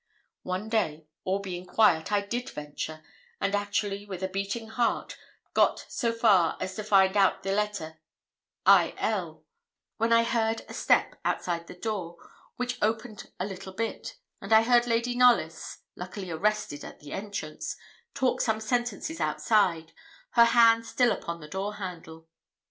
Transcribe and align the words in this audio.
One 0.41 0.67
day, 0.67 1.05
all 1.25 1.37
being 1.37 1.67
quiet, 1.67 2.11
I 2.11 2.21
did 2.21 2.49
venture, 2.49 3.03
and 3.39 3.53
actually, 3.53 4.07
with 4.07 4.23
a 4.23 4.27
beating 4.27 4.67
heart, 4.69 5.15
got 5.53 5.85
so 5.89 6.11
far 6.11 6.57
as 6.59 6.75
to 6.77 6.83
find 6.83 7.15
out 7.15 7.43
the 7.43 7.51
letter 7.51 7.99
'Il,' 8.65 9.45
when 9.97 10.11
I 10.11 10.23
heard 10.23 10.63
a 10.67 10.73
step 10.73 11.19
outside 11.23 11.67
the 11.67 11.75
door, 11.75 12.17
which 12.55 12.79
opened 12.81 13.29
a 13.39 13.45
little 13.45 13.73
bit, 13.73 14.15
and 14.41 14.51
I 14.51 14.63
heard 14.63 14.87
Lady 14.87 15.13
Knollys, 15.15 15.81
luckily 15.95 16.31
arrested 16.31 16.83
at 16.83 16.99
the 16.99 17.11
entrance, 17.11 17.77
talk 18.15 18.41
some 18.41 18.59
sentences 18.59 19.21
outside, 19.21 19.93
her 20.31 20.45
hand 20.45 20.83
still 20.87 21.11
upon 21.11 21.41
the 21.41 21.47
door 21.47 21.75
handle. 21.75 22.27